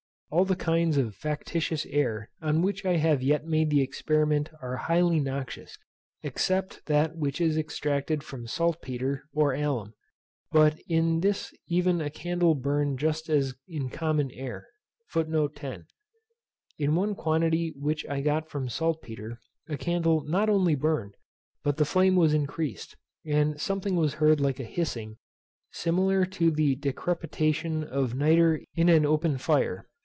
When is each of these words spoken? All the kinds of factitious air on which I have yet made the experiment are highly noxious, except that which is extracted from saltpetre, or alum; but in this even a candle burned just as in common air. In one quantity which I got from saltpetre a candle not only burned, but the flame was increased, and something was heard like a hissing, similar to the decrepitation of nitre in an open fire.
All 0.33 0.45
the 0.45 0.55
kinds 0.55 0.95
of 0.95 1.13
factitious 1.15 1.85
air 1.87 2.29
on 2.41 2.61
which 2.61 2.85
I 2.85 2.95
have 2.95 3.21
yet 3.21 3.45
made 3.45 3.69
the 3.69 3.81
experiment 3.81 4.49
are 4.61 4.77
highly 4.77 5.19
noxious, 5.19 5.77
except 6.23 6.85
that 6.85 7.17
which 7.17 7.41
is 7.41 7.57
extracted 7.57 8.23
from 8.23 8.47
saltpetre, 8.47 9.23
or 9.33 9.53
alum; 9.53 9.93
but 10.49 10.79
in 10.87 11.19
this 11.19 11.53
even 11.67 11.99
a 11.99 12.09
candle 12.09 12.55
burned 12.55 12.97
just 12.97 13.27
as 13.29 13.55
in 13.67 13.89
common 13.89 14.31
air. 14.31 14.69
In 15.13 16.95
one 16.95 17.13
quantity 17.13 17.73
which 17.75 18.05
I 18.07 18.21
got 18.21 18.49
from 18.49 18.69
saltpetre 18.69 19.37
a 19.67 19.75
candle 19.75 20.21
not 20.23 20.47
only 20.49 20.75
burned, 20.75 21.15
but 21.61 21.75
the 21.75 21.83
flame 21.83 22.15
was 22.15 22.33
increased, 22.33 22.95
and 23.25 23.59
something 23.59 23.97
was 23.97 24.13
heard 24.13 24.39
like 24.39 24.61
a 24.61 24.63
hissing, 24.63 25.17
similar 25.73 26.23
to 26.27 26.51
the 26.51 26.77
decrepitation 26.77 27.83
of 27.83 28.15
nitre 28.15 28.63
in 28.75 28.87
an 28.87 29.05
open 29.05 29.37
fire. 29.37 29.89